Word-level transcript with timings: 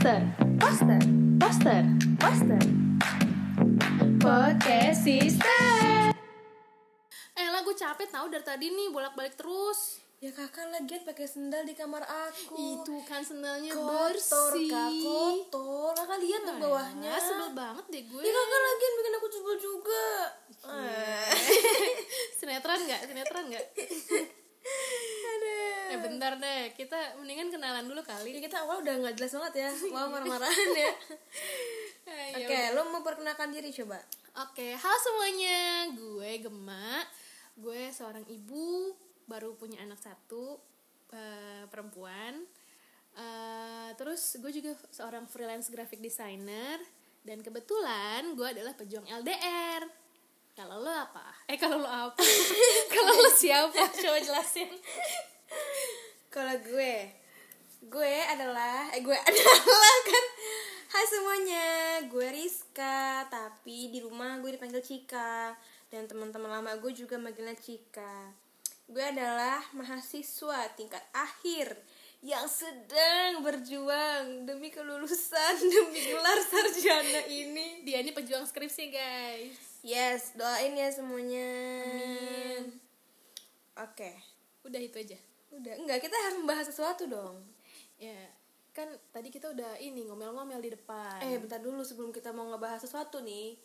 Poster, 0.00 0.24
poster, 0.56 1.02
poster, 1.36 1.84
poster. 2.16 2.62
Podcast 4.16 5.04
Sister. 5.04 6.16
Eh 7.36 7.44
lah 7.44 7.60
gue 7.60 7.76
capek 7.76 8.08
tau 8.08 8.24
dari 8.32 8.40
tadi 8.40 8.72
nih 8.72 8.88
bolak-balik 8.88 9.36
terus 9.36 10.00
Ya 10.24 10.32
kakak 10.32 10.72
lagi 10.72 11.04
pakai 11.04 11.28
sendal 11.28 11.68
di 11.68 11.76
kamar 11.76 12.00
aku. 12.08 12.80
Itu 12.80 13.04
kan 13.04 13.20
sendalnya 13.20 13.76
kotor 13.76 14.16
bersih 14.16 14.72
kak, 14.72 14.88
kotor. 15.04 15.92
Kakak 15.92 16.18
lihat 16.24 16.48
tuh 16.48 16.56
bawahnya. 16.56 17.12
Ya, 17.12 17.20
sebel 17.20 17.52
banget 17.52 17.84
deh 17.92 18.00
gue 18.00 18.22
Ya 18.24 18.32
kakak 18.32 18.60
lagi 18.64 18.86
bikin 18.96 19.12
aku 19.20 19.26
sebel 19.28 19.56
juga. 19.60 20.04
Eh. 20.80 21.28
Sinetron 22.40 22.88
gak? 22.88 23.04
Sinetron 23.04 23.52
gak? 23.52 23.66
Eh 26.00 26.08
bentar 26.08 26.32
deh, 26.40 26.72
kita 26.72 26.96
mendingan 27.20 27.52
kenalan 27.52 27.84
dulu 27.84 28.00
Ya 28.00 28.16
kali 28.16 28.40
kita 28.40 28.64
awal 28.64 28.80
udah 28.80 29.04
nggak 29.04 29.20
jelas 29.20 29.36
banget 29.36 29.68
ya. 29.68 29.70
Wow 29.92 30.08
marah-marahan 30.08 30.70
ya. 30.72 30.92
Eh, 32.08 32.28
ya 32.40 32.46
Oke, 32.48 32.60
lo 32.72 32.88
mau 32.88 33.04
perkenalkan 33.04 33.52
diri 33.52 33.68
coba. 33.68 34.00
Oke, 34.48 34.72
halo 34.80 34.96
semuanya. 34.96 35.92
Gue 35.92 36.40
Gemma. 36.40 37.04
Gue 37.52 37.92
seorang 37.92 38.24
ibu, 38.32 38.96
baru 39.28 39.52
punya 39.60 39.84
anak 39.84 40.00
satu, 40.00 40.56
eh, 41.12 41.68
perempuan. 41.68 42.48
Eh, 43.20 43.90
terus 44.00 44.40
gue 44.40 44.48
juga 44.56 44.72
seorang 44.88 45.28
freelance 45.28 45.68
graphic 45.68 46.00
designer 46.00 46.80
dan 47.28 47.44
kebetulan 47.44 48.32
gue 48.32 48.48
adalah 48.48 48.72
pejuang 48.72 49.04
LDR. 49.04 49.84
Kalau 50.56 50.80
lo 50.80 50.88
apa? 50.88 51.44
Eh 51.44 51.60
kalau 51.60 51.84
lo 51.84 51.88
apa? 51.92 52.24
kalau 52.96 53.12
lo 53.20 53.30
siapa? 53.36 53.84
Coba 53.92 54.16
jelasin. 54.16 54.72
Kalau 56.34 56.56
gue, 56.62 56.94
gue 57.86 58.14
adalah, 58.30 58.90
eh 58.94 59.02
gue 59.02 59.18
adalah 59.30 59.94
kan. 60.06 60.24
Hai 60.90 61.06
semuanya, 61.06 61.66
gue 62.10 62.26
Rizka, 62.34 63.26
tapi 63.30 63.94
di 63.94 64.02
rumah 64.02 64.42
gue 64.42 64.58
dipanggil 64.58 64.82
Cika 64.82 65.54
dan 65.86 66.10
teman-teman 66.10 66.50
lama 66.58 66.74
gue 66.78 66.90
juga 66.90 67.14
manggilnya 67.18 67.54
Cika. 67.54 68.34
Gue 68.90 69.06
adalah 69.06 69.62
mahasiswa 69.70 70.66
tingkat 70.74 71.02
akhir 71.14 71.78
yang 72.20 72.44
sedang 72.50 73.40
berjuang 73.46 74.44
demi 74.44 74.68
kelulusan 74.74 75.54
demi 75.74 76.10
gelar 76.10 76.42
sarjana 76.42 77.22
ini. 77.30 77.86
Dia 77.86 78.02
ini 78.02 78.10
pejuang 78.10 78.44
skripsi 78.44 78.84
guys. 78.90 79.58
Yes, 79.86 80.34
doain 80.34 80.76
ya 80.76 80.90
semuanya. 80.92 81.48
Oke, 83.80 84.12
Udah 84.66 84.80
itu 84.80 84.96
aja. 85.00 85.18
Udah 85.60 85.74
enggak 85.76 86.00
kita 86.00 86.16
harus 86.16 86.36
membahas 86.40 86.66
sesuatu 86.72 87.04
dong. 87.06 87.44
Ya 88.00 88.40
kan 88.70 88.86
tadi 89.10 89.28
kita 89.34 89.50
udah 89.50 89.82
ini 89.82 90.06
ngomel-ngomel 90.06 90.62
di 90.62 90.70
depan. 90.72 91.20
Eh 91.20 91.36
bentar 91.36 91.58
dulu 91.58 91.82
sebelum 91.82 92.14
kita 92.14 92.30
mau 92.30 92.46
ngebahas 92.48 92.86
sesuatu 92.86 93.18
nih 93.18 93.58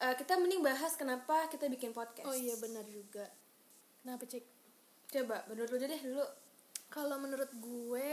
eh, 0.00 0.14
Kita 0.16 0.40
mending 0.40 0.64
bahas 0.64 0.96
kenapa 0.96 1.46
kita 1.52 1.68
bikin 1.68 1.92
podcast 1.92 2.26
Oh 2.26 2.36
iya 2.36 2.56
benar 2.56 2.84
juga. 2.88 3.28
Kenapa 4.00 4.24
cek? 4.24 4.44
Coba 5.12 5.44
menurut 5.52 5.68
lu 5.68 5.76
deh 5.78 6.00
dulu 6.00 6.24
Kalau 6.88 7.16
menurut 7.20 7.50
gue 7.60 8.12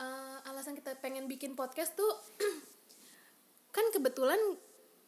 eh, 0.00 0.38
alasan 0.48 0.74
kita 0.74 0.96
pengen 0.98 1.28
bikin 1.28 1.52
podcast 1.52 1.92
tuh 1.94 2.14
kan 3.76 3.84
kebetulan 3.92 4.40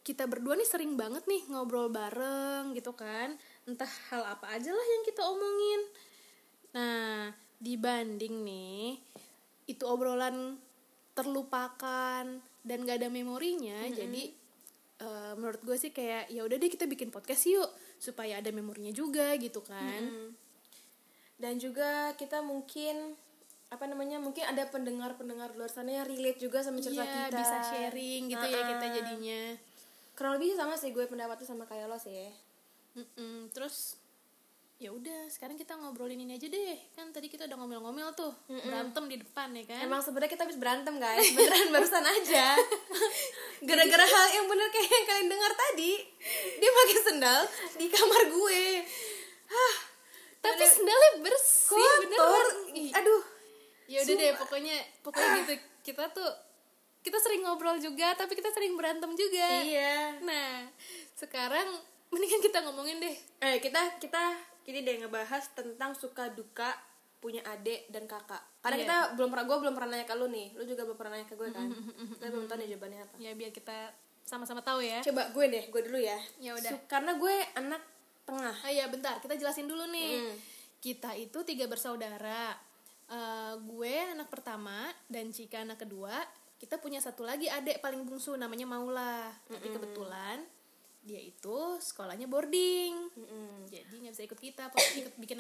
kita 0.07 0.31
berdua 0.31 0.55
nih 0.55 0.69
sering 0.71 0.95
banget 0.95 1.27
nih 1.27 1.43
ngobrol 1.51 1.91
bareng 1.91 2.77
gitu 2.79 2.95
kan. 2.95 3.35
Entah 3.67 3.91
hal 4.13 4.23
apa 4.23 4.55
aja 4.55 4.71
lah 4.71 4.87
yang 4.87 5.03
kita 5.03 5.25
omongin. 5.27 5.81
Nah, 6.73 7.31
dibanding 7.59 8.43
nih 8.43 8.99
itu 9.67 9.85
obrolan 9.85 10.59
terlupakan 11.17 12.25
dan 12.63 12.79
gak 12.83 12.99
ada 12.99 13.09
memorinya, 13.09 13.87
jadi 13.89 14.23
eh, 14.97 15.33
menurut 15.35 15.61
gue 15.63 15.77
sih 15.77 15.91
kayak 15.91 16.29
ya 16.29 16.43
udah 16.43 16.57
deh 16.57 16.69
kita 16.69 16.85
bikin 16.85 17.09
podcast 17.09 17.47
yuk 17.47 17.69
supaya 17.97 18.39
ada 18.41 18.51
memorinya 18.51 18.91
juga 18.91 19.33
gitu 19.37 19.61
kan. 19.61 20.03
Dan 21.37 21.57
juga 21.57 22.13
kita 22.15 22.41
mungkin 22.41 23.13
apa 23.67 23.83
namanya 23.85 24.23
mungkin 24.23 24.47
ada 24.47 24.63
pendengar-pendengar 24.67 25.53
luar 25.53 25.67
sana 25.69 25.91
yang 25.91 26.07
relate 26.07 26.39
juga 26.39 26.63
sama 26.63 26.79
cerita 26.79 27.03
Iya, 27.03 27.29
kita. 27.29 27.37
bisa 27.37 27.57
sharing 27.67 28.23
gitu 28.31 28.47
ya 28.47 28.61
kita 28.69 28.87
jadinya. 28.95 29.43
Kurang 30.15 30.33
lebih 30.39 30.55
sama 30.55 30.79
sih 30.79 30.95
gue 30.95 31.05
pendapatnya 31.05 31.45
sama 31.45 31.67
kayak 31.67 31.91
lo 31.91 31.99
sih. 31.99 32.31
Mm-mm, 32.95 33.53
Terus 33.53 34.01
ya 34.77 34.93
udah 34.93 35.33
sekarang 35.33 35.57
kita 35.57 35.73
ngobrolin 35.73 36.21
ini 36.21 36.37
aja 36.37 36.53
deh. 36.53 36.77
Kan 36.93 37.09
tadi 37.09 37.33
kita 37.33 37.49
udah 37.49 37.57
ngomel-ngomel 37.57 38.13
tuh 38.13 38.33
berantem 38.49 39.09
di 39.09 39.17
depan 39.25 39.49
ya 39.57 39.65
kan? 39.65 39.81
Emang 39.89 40.05
sebenarnya 40.05 40.31
kita 40.37 40.45
habis 40.45 40.61
berantem 40.61 41.01
guys. 41.01 41.25
Beneran 41.33 41.73
barusan 41.73 42.05
aja. 42.05 42.61
Gara-gara 43.69 44.05
hal 44.05 44.27
yang 44.37 44.47
bener 44.47 44.69
kayak 44.69 44.91
yang 44.93 45.07
kalian 45.09 45.29
dengar 45.33 45.53
tadi. 45.57 45.93
Dia 46.61 46.71
pakai 46.71 46.99
sendal 47.01 47.41
di 47.81 47.87
kamar 47.89 48.23
gue. 48.29 48.65
Hah, 49.47 49.75
tapi 50.45 50.65
sendalnya 50.69 51.11
bersih 51.25 51.81
kotor. 52.13 52.47
Aduh. 53.01 53.23
Ya 53.87 54.03
udah 54.03 54.15
deh 54.19 54.33
pokoknya 54.37 54.77
pokoknya 55.01 55.29
gitu. 55.47 55.55
Kita 55.87 56.11
tuh 56.13 56.31
kita 57.01 57.23
sering 57.23 57.47
ngobrol 57.47 57.79
juga 57.79 58.13
tapi 58.19 58.37
kita 58.37 58.53
sering 58.53 58.77
berantem 58.77 59.09
juga. 59.17 59.47
Iya. 59.63 60.21
Nah 60.21 60.69
sekarang 61.17 61.81
mendingan 62.13 62.43
kita 62.45 62.61
ngomongin 62.67 63.01
deh. 63.01 63.17
Eh 63.41 63.57
kita 63.63 63.97
kita 64.03 64.56
ini 64.67 64.79
deh 64.81 64.97
ngebahas 64.99 65.45
tentang 65.53 65.93
suka 65.93 66.29
duka 66.29 66.75
punya 67.17 67.41
adik 67.45 67.89
dan 67.89 68.05
kakak. 68.05 68.43
Karena 68.61 68.77
Iya. 68.77 68.83
kita 68.83 68.97
belum 69.15 69.29
pernah 69.29 69.45
gue 69.45 69.57
belum 69.59 69.75
pernah 69.75 69.91
nanya 69.93 70.05
ke 70.05 70.15
lu 70.15 70.27
nih, 70.29 70.53
lu 70.53 70.63
juga 70.63 70.83
belum 70.83 70.95
pernah 70.95 71.13
nanya 71.15 71.27
ke 71.27 71.35
gue 71.35 71.49
kan. 71.49 71.69
Kita 72.13 72.27
belum 72.29 72.47
tahu 72.47 72.57
nih 72.57 72.69
jawabannya 72.71 73.01
apa. 73.01 73.15
ya 73.17 73.31
biar 73.33 73.51
kita 73.51 73.77
sama-sama 74.23 74.59
tahu 74.59 74.83
ya 74.83 74.99
Coba 75.01 75.31
gue 75.31 75.45
deh, 75.49 75.65
gue 75.67 75.83
dulu 75.83 75.99
ya. 75.99 76.19
Ya 76.37 76.53
udah. 76.53 76.71
Su- 76.73 76.85
karena 76.87 77.15
gue 77.15 77.35
anak 77.55 77.83
tengah. 78.23 78.55
Ah 78.59 78.69
iya 78.69 78.87
bentar, 78.87 79.17
kita 79.19 79.35
jelasin 79.35 79.65
dulu 79.65 79.87
nih. 79.87 80.13
Hmm. 80.21 80.35
Kita 80.77 81.15
itu 81.15 81.39
tiga 81.43 81.67
bersaudara. 81.67 82.55
Eh, 83.07 83.55
gue 83.61 83.95
anak 84.09 84.27
pertama 84.27 84.87
dan 85.07 85.31
Cika 85.31 85.63
anak 85.63 85.79
kedua. 85.81 86.15
Kita 86.57 86.77
punya 86.77 86.99
satu 86.99 87.23
lagi 87.23 87.47
adik 87.47 87.79
paling 87.79 88.03
bungsu 88.03 88.35
namanya 88.35 88.67
Maula. 88.67 89.31
Tapi 89.47 89.67
kebetulan 89.69 90.43
dia 91.07 91.23
itu 91.23 91.59
sekolahnya 91.79 92.27
boarding. 92.27 93.15
Jadi 93.71 93.95
nggak 94.03 94.13
bisa 94.13 94.27
ikut 94.27 94.41
kita, 94.43 94.63
pokoknya 94.75 95.01
ikut 95.07 95.17
bikin 95.23 95.39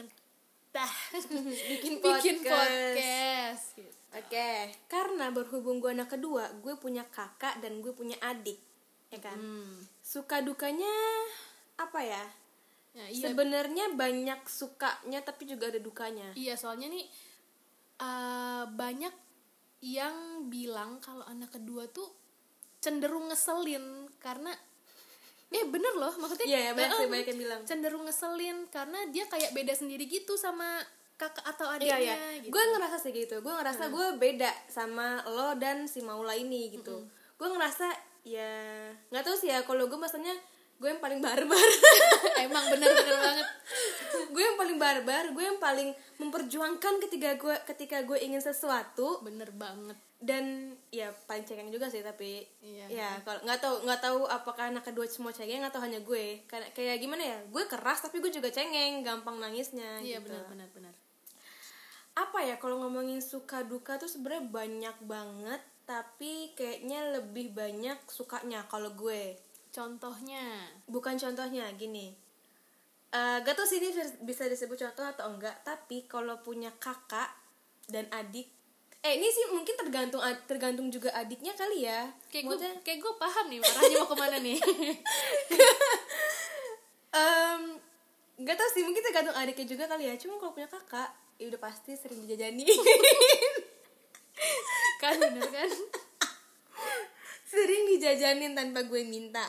dah 0.70 0.92
Bikin 1.72 1.98
bikin 2.04 2.36
podcast. 2.44 2.46
podcast. 2.46 3.64
gitu. 3.74 3.92
Oke, 4.16 4.72
karena 4.88 5.28
berhubung 5.34 5.82
gue 5.82 5.92
anak 5.92 6.14
kedua, 6.14 6.48
gue 6.62 6.78
punya 6.78 7.04
kakak 7.04 7.60
dan 7.60 7.84
gue 7.84 7.92
punya 7.92 8.16
adik, 8.24 8.56
ya 9.12 9.20
kan. 9.20 9.36
Hmm. 9.36 9.84
Suka 10.00 10.40
dukanya 10.40 10.88
apa 11.76 12.00
ya? 12.00 12.24
Nah, 12.96 13.12
iya, 13.12 13.28
Sebenarnya 13.28 13.92
banyak 13.92 14.40
sukanya 14.48 15.20
tapi 15.20 15.44
juga 15.44 15.68
ada 15.68 15.76
dukanya. 15.76 16.32
Iya, 16.32 16.56
soalnya 16.56 16.88
nih 16.88 17.04
eh, 18.00 18.64
banyak 18.72 19.14
yang 19.84 20.48
bilang 20.48 20.96
kalau 21.04 21.28
anak 21.28 21.52
kedua 21.52 21.84
tuh 21.92 22.08
cenderung 22.80 23.28
ngeselin 23.28 24.08
karena 24.16 24.54
eh 25.46 25.64
bener 25.64 25.94
loh 25.94 26.10
maksudnya 26.18 26.46
Iya, 26.46 26.58
ya, 26.58 26.70
banyak 26.74 26.90
sih, 26.92 27.06
banyak 27.06 27.26
yang 27.30 27.40
bilang. 27.40 27.60
cenderung 27.62 28.02
ngeselin 28.02 28.66
karena 28.66 28.98
dia 29.08 29.24
kayak 29.26 29.54
beda 29.54 29.72
sendiri 29.72 30.04
gitu 30.04 30.34
sama 30.34 30.82
kakak 31.16 31.46
atau 31.46 31.70
Iya 31.70 31.96
adiknya 31.96 32.02
iya, 32.02 32.16
gitu. 32.44 32.52
gue 32.52 32.62
ngerasa 32.76 32.96
sih 32.98 33.12
gitu. 33.14 33.36
Gue 33.40 33.52
ngerasa 33.54 33.88
gue 33.88 34.06
beda 34.16 34.50
sama 34.68 35.24
lo 35.24 35.56
dan 35.56 35.86
si 35.86 36.02
Maula 36.02 36.34
ini 36.34 36.68
gitu. 36.70 37.06
Gue 37.34 37.48
ngerasa 37.48 37.88
ya 38.26 38.52
nggak 39.08 39.22
tahu 39.22 39.36
sih 39.38 39.48
ya 39.48 39.62
kalau 39.62 39.86
gue 39.86 39.96
maksudnya 39.96 40.34
gue 40.76 40.88
yang 40.90 41.00
paling 41.00 41.24
barbar. 41.24 41.68
emang 42.44 42.68
bener-bener 42.68 43.16
banget 43.16 43.48
gue 44.34 44.42
yang 44.44 44.58
paling 44.60 44.76
barbar, 44.76 45.24
gue 45.32 45.44
yang 45.46 45.56
paling 45.56 45.88
memperjuangkan 46.20 46.94
ketika 47.08 47.38
gue 47.40 47.54
ketika 47.64 47.96
gue 48.04 48.18
ingin 48.20 48.42
sesuatu 48.42 49.24
bener 49.24 49.48
banget 49.56 49.96
dan 50.16 50.72
ya 50.88 51.12
paling 51.28 51.44
cengeng 51.44 51.68
juga 51.68 51.92
sih 51.92 52.00
tapi 52.00 52.40
Iya. 52.64 52.88
ya 52.88 53.10
kalau 53.20 53.36
nggak 53.44 53.60
tahu 53.60 53.74
nggak 53.84 54.00
tahu 54.00 54.20
apakah 54.24 54.72
anak 54.72 54.88
kedua 54.88 55.04
semua 55.04 55.28
cengeng 55.28 55.60
atau 55.60 55.76
hanya 55.84 56.00
gue. 56.00 56.40
Kayak 56.48 56.72
kayak 56.72 56.96
gimana 57.04 57.20
ya 57.20 57.38
gue 57.44 57.62
keras 57.68 58.00
tapi 58.00 58.24
gue 58.24 58.32
juga 58.32 58.48
cengeng 58.48 59.04
gampang 59.04 59.36
nangisnya 59.36 60.00
iya 60.00 60.16
gitu. 60.18 60.32
benar 60.32 60.48
benar 60.48 60.68
benar. 60.72 60.94
Apa 62.16 62.40
ya 62.40 62.56
kalau 62.56 62.80
ngomongin 62.80 63.20
suka 63.20 63.60
duka 63.60 64.00
tuh 64.00 64.08
sebenarnya 64.08 64.48
banyak 64.48 64.96
banget 65.04 65.60
tapi 65.84 66.56
kayaknya 66.56 67.20
lebih 67.20 67.52
banyak 67.52 68.00
sukanya 68.08 68.64
kalau 68.72 68.96
gue. 68.96 69.36
Contohnya? 69.68 70.64
Bukan 70.88 71.20
contohnya 71.20 71.68
gini. 71.76 72.16
Eh 73.12 73.36
gak 73.44 73.52
tau 73.52 73.68
sih 73.68 73.78
ini 73.84 73.92
bisa 74.24 74.48
disebut 74.48 74.80
contoh 74.80 75.04
atau 75.04 75.28
enggak 75.28 75.60
tapi 75.60 76.08
kalau 76.08 76.40
punya 76.40 76.72
kakak 76.80 77.28
dan 77.86 78.08
adik 78.10 78.55
eh 79.06 79.22
ini 79.22 79.30
sih 79.30 79.46
mungkin 79.54 79.78
tergantung 79.78 80.18
tergantung 80.50 80.90
juga 80.90 81.14
adiknya 81.14 81.54
kali 81.54 81.86
ya. 81.86 82.10
Kayak 82.26 82.50
gue 82.50 82.56
kayak 82.82 82.98
gue 82.98 83.12
paham 83.22 83.46
nih 83.46 83.62
marahnya 83.62 83.96
mau 84.02 84.10
ke 84.10 84.16
mana 84.18 84.36
nih. 84.42 84.58
Em, 87.16 87.62
nggak 88.42 88.56
tau 88.58 88.68
sih 88.74 88.82
mungkin 88.82 89.06
tergantung 89.06 89.38
adiknya 89.38 89.66
juga 89.70 89.84
kali 89.86 90.10
ya. 90.10 90.18
Cuma 90.18 90.42
kalau 90.42 90.50
punya 90.50 90.66
kakak 90.66 91.14
ya 91.38 91.46
udah 91.46 91.60
pasti 91.62 91.94
sering 91.94 92.26
dijajani 92.26 92.66
kan 95.00 95.14
bener 95.22 95.46
kan? 95.54 95.66
Sering 97.52 97.82
dijajanin 97.94 98.58
tanpa 98.58 98.82
gue 98.82 99.06
minta. 99.06 99.46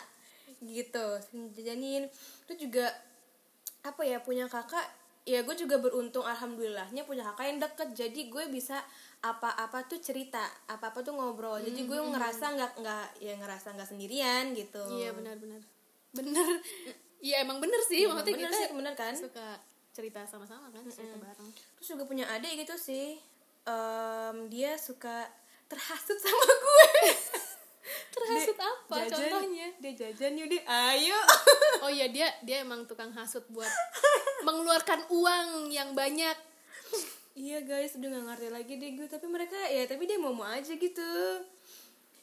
Gitu 0.62 1.06
sering 1.26 1.50
dijajanin. 1.50 2.06
Itu 2.46 2.70
juga 2.70 2.94
apa 3.82 4.06
ya 4.06 4.22
punya 4.22 4.46
kakak 4.46 4.86
ya 5.28 5.44
gue 5.44 5.56
juga 5.60 5.76
beruntung 5.84 6.24
alhamdulillahnya 6.24 7.04
punya 7.04 7.28
kakak 7.28 7.46
yang 7.52 7.60
deket. 7.60 7.90
Jadi 7.92 8.32
gue 8.32 8.48
bisa 8.48 8.80
apa-apa 9.20 9.84
tuh 9.92 10.00
cerita 10.00 10.40
apa-apa 10.72 11.04
tuh 11.04 11.20
ngobrol. 11.20 11.60
Jadi 11.60 11.84
gue 11.84 12.00
ngerasa 12.00 12.56
nggak 12.56 12.72
nggak 12.80 13.08
ya 13.20 13.34
ngerasa 13.36 13.76
nggak 13.76 13.90
sendirian 13.92 14.56
gitu. 14.56 14.80
Iya 14.88 15.12
benar-benar 15.12 15.60
bener 16.16 16.64
iya 17.20 17.44
emang 17.44 17.60
bener 17.60 17.82
sih. 17.84 18.08
Iya, 18.08 18.16
maksudnya 18.16 18.34
bener 18.40 18.50
kita 18.50 18.58
sih, 18.58 18.68
bener 18.72 18.94
kan? 18.96 19.14
suka 19.14 19.48
cerita 19.92 20.24
sama-sama 20.24 20.72
kan 20.72 20.82
cerita 20.88 21.20
bareng. 21.20 21.50
Terus 21.76 21.88
juga 21.92 22.04
punya 22.08 22.26
adik 22.32 22.64
gitu 22.64 22.80
sih. 22.80 23.20
Em, 23.68 24.48
dia 24.48 24.80
suka 24.80 25.28
terhasut 25.68 26.16
sama 26.24 26.48
gue 26.48 26.90
terhasut 28.24 28.58
Dia 28.58 28.68
apa 28.68 28.96
jajan, 29.06 29.12
contohnya? 29.14 29.68
dia 29.78 29.94
jajan 29.94 30.32
yuk 30.38 30.48
deh 30.50 30.64
ayo. 30.66 31.20
Oh 31.86 31.92
iya 31.94 32.10
dia 32.10 32.28
dia 32.42 32.66
emang 32.66 32.90
tukang 32.90 33.14
hasut 33.14 33.46
buat 33.54 33.70
mengeluarkan 34.48 35.06
uang 35.14 35.70
yang 35.70 35.94
banyak. 35.94 36.34
Iya 37.38 37.62
guys, 37.62 37.94
udah 37.94 38.10
gak 38.10 38.26
ngerti 38.34 38.48
lagi 38.50 38.74
deh 38.82 38.98
gue 38.98 39.06
Tapi 39.06 39.30
mereka 39.30 39.54
ya, 39.70 39.86
tapi 39.86 40.10
dia 40.10 40.18
mau-mau 40.18 40.50
aja 40.50 40.74
gitu. 40.74 41.14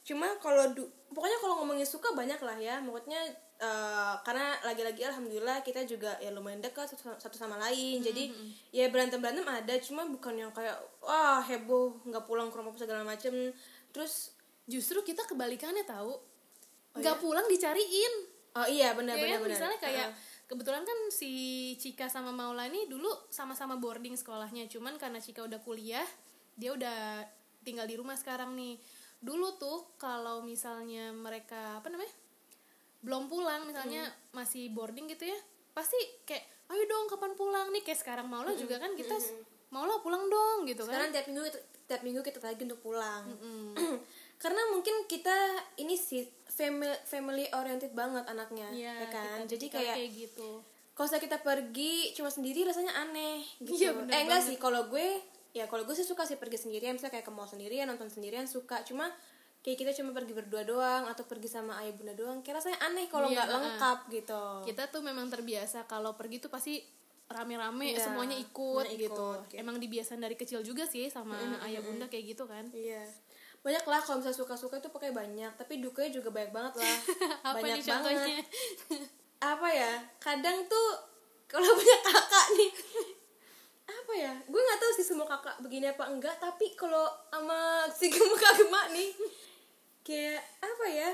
Cuma 0.03 0.27
kalau 0.43 0.75
pokoknya 1.15 1.39
kalau 1.39 1.63
ngomongin 1.63 1.87
suka 1.87 2.11
banyak 2.13 2.37
lah 2.43 2.59
ya 2.59 2.83
Maksudnya 2.83 3.23
eh, 3.63 4.15
karena 4.27 4.59
lagi-lagi 4.67 5.07
alhamdulillah 5.07 5.63
kita 5.63 5.87
juga 5.87 6.19
ya 6.19 6.35
lumayan 6.35 6.59
dekat 6.59 6.91
satu, 6.91 7.15
satu 7.15 7.37
sama 7.39 7.63
lain. 7.63 8.03
Jadi 8.03 8.35
ya 8.75 8.91
berantem-berantem 8.91 9.47
ada 9.47 9.75
Cuma 9.79 10.03
bukan 10.03 10.35
yang 10.35 10.51
kayak 10.51 10.75
wah 10.99 11.39
heboh 11.47 11.95
nggak 12.11 12.27
pulang 12.27 12.51
ke 12.51 12.59
rumah 12.59 12.75
segala 12.75 13.07
macem. 13.07 13.55
Terus 13.95 14.34
justru 14.69 15.01
kita 15.05 15.25
kebalikannya 15.29 15.85
tahu. 15.85 16.15
Nggak 16.97 17.17
pulang 17.21 17.47
dicariin. 17.51 18.15
Oh 18.55 18.69
iya 18.71 18.95
ya 18.95 18.99
benar-benar 18.99 19.43
kan? 19.43 19.43
benar. 19.43 19.55
misalnya 19.59 19.79
kayak 19.83 20.09
Heeh. 20.15 20.47
kebetulan 20.47 20.87
kan 20.87 20.99
si 21.11 21.33
Cika 21.75 22.07
sama 22.07 22.31
Maula 22.31 22.71
ini 22.71 22.87
dulu 22.87 23.11
sama-sama 23.35 23.75
boarding 23.77 24.15
sekolahnya. 24.15 24.71
Cuman 24.71 24.95
karena 24.95 25.19
Cika 25.19 25.43
udah 25.43 25.59
kuliah 25.59 26.07
dia 26.55 26.71
udah 26.71 27.27
tinggal 27.67 27.91
di 27.91 27.99
rumah 27.99 28.15
sekarang 28.15 28.55
nih. 28.55 28.79
Dulu 29.19 29.59
tuh 29.59 29.99
kalau 29.99 30.47
misalnya 30.47 31.11
mereka 31.11 31.83
apa 31.83 31.91
namanya 31.91 32.15
belum 33.05 33.29
pulang 33.29 33.69
misalnya 33.69 34.09
masih 34.33 34.73
boarding 34.73 35.05
gitu 35.13 35.29
ya 35.29 35.37
pasti 35.77 35.99
kayak 36.25 36.47
ayo 36.71 36.87
dong 36.87 37.11
kapan 37.11 37.35
pulang? 37.35 37.75
Nih 37.75 37.83
kayak 37.83 38.01
sekarang 38.01 38.31
Maula 38.31 38.55
juga 38.55 38.79
kan 38.79 38.95
kita 38.95 39.19
Maula 39.75 39.99
pulang 39.99 40.25
dong 40.25 40.63
gitu 40.65 40.83
kan. 40.83 40.95
Sekarang 40.95 41.11
tiap 41.11 41.27
minggu 41.27 41.43
tiap 41.85 42.01
minggu 42.01 42.21
kita 42.23 42.39
lagi 42.39 42.63
untuk 42.63 42.79
pulang. 42.81 43.27
Karena 44.37 44.63
mungkin 44.71 45.05
kita 45.05 45.35
ini 45.77 45.95
sih 45.95 46.23
family 46.47 46.95
family 47.03 47.45
oriented 47.51 47.91
banget 47.93 48.23
anaknya 48.25 48.69
Iya, 48.71 48.93
ya 48.97 49.07
kan? 49.09 49.39
Kita- 49.41 49.51
jadi 49.51 49.65
kita 49.67 49.79
kayak 49.81 49.97
kayak 49.97 50.11
gitu. 50.15 50.51
kalau 50.93 51.05
misalnya 51.05 51.25
kita 51.25 51.39
pergi 51.41 51.95
cuma 52.15 52.31
sendiri 52.31 52.61
rasanya 52.63 52.93
aneh 52.95 53.43
gitu. 53.59 53.75
Iya, 53.75 53.91
bener 53.93 54.11
eh 54.11 54.21
enggak 54.23 54.39
banget. 54.39 54.49
sih 54.49 54.57
kalau 54.57 54.87
gue 54.87 55.07
ya 55.51 55.67
kalau 55.67 55.83
gue 55.83 55.91
sih 55.93 56.05
suka 56.05 56.23
sih 56.23 56.37
pergi 56.37 56.55
sendirian 56.61 56.95
misalnya 56.95 57.15
kayak 57.15 57.27
ke 57.27 57.33
mall 57.33 57.45
sendirian 57.45 57.85
nonton 57.85 58.07
sendirian 58.07 58.47
suka. 58.47 58.81
Cuma 58.83 59.11
kayak 59.59 59.75
kita 59.77 59.91
cuma 59.93 60.13
pergi 60.13 60.33
berdua 60.33 60.63
doang 60.63 61.05
atau 61.05 61.25
pergi 61.25 61.49
sama 61.49 61.81
ayah 61.81 61.91
bunda 61.93 62.13
doang 62.13 62.39
kayak 62.41 62.61
rasanya 62.61 62.79
aneh 62.81 63.09
kalau 63.09 63.27
Iya, 63.27 63.35
nggak 63.35 63.49
heeh. 63.49 63.57
lengkap 63.59 63.99
gitu. 64.13 64.43
Kita 64.65 64.83
tuh 64.87 65.01
memang 65.01 65.27
terbiasa 65.27 65.83
kalau 65.85 66.15
pergi 66.15 66.39
tuh 66.39 66.49
pasti 66.49 66.79
rame-rame 67.27 67.91
Iya, 67.91 68.05
semuanya 68.05 68.37
ikut, 68.37 68.85
gitu. 68.91 69.09
ikut, 69.09 69.41
gitu. 69.49 69.57
Emang 69.57 69.77
dibiasain 69.77 70.19
dari 70.19 70.35
kecil 70.35 70.61
juga 70.61 70.85
sih 70.85 71.09
sama 71.09 71.37
ayah 71.63 71.81
bunda 71.81 72.07
kayak 72.07 72.37
gitu 72.37 72.45
kan. 72.45 72.69
iya 72.71 73.03
banyak 73.61 73.81
lah 73.83 73.97
kalau 73.99 74.21
misalnya 74.21 74.37
suka-suka 74.37 74.77
itu 74.77 74.93
pakai 74.93 75.09
banyak 75.09 75.49
tapi 75.57 75.81
dukanya 75.81 76.13
juga 76.13 76.29
banyak 76.29 76.53
banget 76.53 76.75
lah 76.77 76.97
Apa 77.49 77.65
banyak 77.65 77.81
nih 77.81 77.89
contohnya? 77.89 78.21
banget 78.21 78.47
apa 79.57 79.69
ya 79.71 79.93
kadang 80.21 80.69
tuh 80.69 80.89
kalau 81.47 81.65
punya 81.73 81.97
kakak 81.99 82.47
nih 82.55 82.71
apa 83.85 84.13
ya 84.13 84.33
gue 84.45 84.61
nggak 84.61 84.79
tahu 84.79 84.93
sih 84.93 85.05
semua 85.05 85.25
kakak 85.25 85.57
begini 85.61 85.89
apa 85.89 86.05
enggak 86.09 86.37
tapi 86.37 86.77
kalau 86.77 87.09
sama 87.29 87.89
si 87.89 88.09
gemuk 88.09 88.37
gemak 88.37 88.93
nih 88.93 89.17
kayak 90.01 90.45
apa 90.61 90.85
ya 90.85 91.11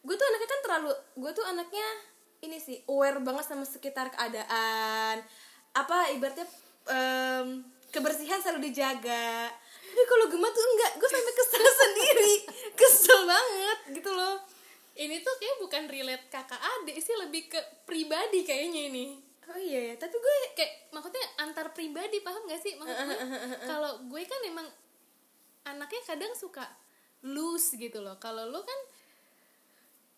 gue 0.00 0.14
tuh 0.14 0.26
anaknya 0.26 0.48
kan 0.50 0.60
terlalu 0.60 0.92
gue 1.16 1.30
tuh 1.32 1.44
anaknya 1.46 1.88
ini 2.40 2.60
sih 2.60 2.84
aware 2.84 3.16
banget 3.20 3.48
sama 3.48 3.64
sekitar 3.64 4.12
keadaan 4.12 5.24
apa 5.74 6.14
ibaratnya 6.14 6.46
em, 6.86 7.66
kebersihan 7.90 8.38
selalu 8.38 8.70
dijaga 8.70 9.50
tapi 9.94 10.02
kalau 10.10 10.26
gemak 10.26 10.50
tuh 10.50 10.66
enggak 10.74 10.92
gue 10.98 11.06
sampai 11.06 11.34
kesel 11.38 11.62
sendiri 11.82 12.34
kesel 12.74 13.20
banget 13.26 13.78
gitu 13.94 14.10
loh 14.10 14.42
Ini 14.94 15.26
tuh 15.26 15.34
kayak 15.42 15.58
bukan 15.58 15.82
relate 15.90 16.30
kakak 16.30 16.62
adik 16.62 17.02
sih 17.02 17.18
lebih 17.18 17.50
ke 17.50 17.58
pribadi 17.82 18.46
kayaknya 18.46 18.94
ini. 18.94 19.18
oh 19.50 19.58
iya 19.58 19.90
ya 19.90 19.94
tapi 19.98 20.14
gue 20.14 20.34
Kayak 20.54 20.94
maksudnya 20.94 21.26
antar 21.42 21.74
pribadi 21.74 22.22
paham 22.22 22.46
gak 22.46 22.62
sih? 22.62 22.78
Maksud 22.78 22.94
gue 22.94 23.18
kalau 23.74 24.06
gue 24.06 24.22
kan 24.22 24.40
emang 24.46 24.70
anaknya 25.66 25.98
kadang 26.06 26.30
suka 26.38 26.62
loose 27.26 27.74
gitu 27.74 27.98
loh. 28.06 28.22
Kalau 28.22 28.46
lu 28.46 28.62
kan 28.62 28.80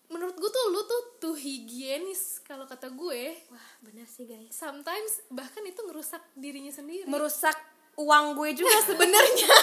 menurut 0.07 0.39
gue 0.39 0.51
tuh 0.51 0.65
lu 0.71 0.83
tuh 0.87 1.03
tuh 1.19 1.35
higienis 1.35 2.41
kalau 2.47 2.67
kata 2.67 2.91
gue. 2.91 3.35
Wah 3.51 3.71
benar 3.83 4.07
sih 4.07 4.27
guys. 4.27 4.55
Sometimes 4.55 5.23
bahkan 5.29 5.67
itu 5.67 5.83
ngerusak 5.83 6.23
dirinya 6.39 6.71
sendiri. 6.71 7.07
Merusak 7.11 7.57
uang 7.99 8.37
gue 8.39 8.55
juga. 8.55 8.77
Sebenarnya. 8.87 9.51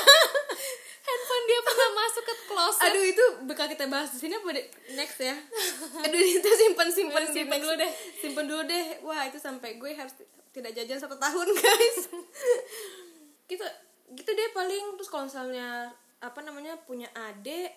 Handphone 1.04 1.45
dia 1.51 1.60
pernah 1.68 1.90
masuk 2.00 2.24
ke 2.24 2.36
closet. 2.48 2.84
Aduh 2.88 3.04
itu 3.04 3.25
bakal 3.44 3.68
kita 3.68 3.92
bahas 3.92 4.16
di 4.16 4.24
sini 4.24 4.40
apa 4.40 4.56
deh? 4.56 4.68
next 4.95 5.19
ya? 5.19 5.36
Aduh 6.07 6.19
itu 6.19 6.48
simpan 6.48 6.88
simpan 6.88 7.28
Simpen 7.28 7.60
dulu 7.60 7.75
deh. 7.75 7.92
simpan 8.24 8.45
dulu 8.48 8.63
deh. 8.63 8.86
Wah 9.04 9.28
itu 9.28 9.36
sampai 9.36 9.75
gue 9.75 9.92
harus 9.92 10.16
tidak 10.56 10.72
jajan 10.72 11.00
satu 11.04 11.19
tahun 11.19 11.48
guys. 11.60 11.98
Gitu 13.51 13.66
gitu 14.16 14.30
deh 14.31 14.50
paling. 14.56 14.95
Terus 14.95 15.10
kalau 15.12 15.28
misalnya 15.28 15.92
apa 16.24 16.40
namanya 16.40 16.80
punya 16.88 17.12
adik 17.31 17.75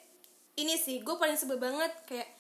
ini 0.55 0.79
sih 0.79 1.03
gue 1.03 1.15
paling 1.19 1.35
sebel 1.35 1.59
banget. 1.59 1.91
Kayak 2.07 2.31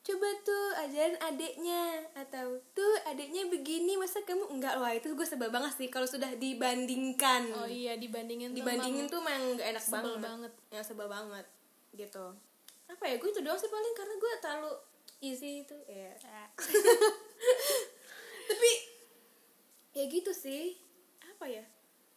coba 0.00 0.28
tuh 0.40 0.66
ajarin 0.80 1.18
adiknya 1.20 2.08
atau 2.16 2.56
tuh 2.72 2.94
adiknya 3.04 3.44
begini 3.52 4.00
masa 4.00 4.24
kamu 4.24 4.48
enggak 4.48 4.80
wah 4.80 4.96
itu 4.96 5.12
gue 5.12 5.26
sebel 5.28 5.52
banget 5.52 5.76
sih 5.76 5.88
kalau 5.92 6.08
sudah 6.08 6.32
dibandingkan. 6.40 7.52
Oh 7.52 7.68
iya 7.68 8.00
dibandingin 8.00 8.56
dibandingin 8.56 9.12
tuh 9.12 9.20
emang 9.20 9.60
gak 9.60 9.76
enak 9.76 9.84
sebel 9.84 10.16
banget. 10.16 10.24
banget. 10.24 10.52
ya 10.72 10.80
sebel 10.80 11.08
banget 11.08 11.46
gitu. 11.92 12.26
Apa 12.88 13.04
ya 13.12 13.14
gue 13.20 13.28
itu 13.28 13.40
doang 13.44 13.60
sih 13.60 13.68
paling 13.68 13.92
karena 13.92 14.14
gue 14.16 14.32
terlalu 14.40 14.72
easy 15.20 15.68
itu 15.68 15.76
ya. 15.84 16.16
Tapi 18.48 18.72
ya 20.00 20.04
gitu 20.08 20.32
sih. 20.32 20.80
Apa 21.36 21.44
ya? 21.44 21.64